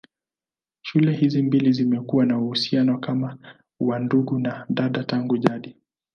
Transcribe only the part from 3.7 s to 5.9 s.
wa ndugu na dada tangu jadi.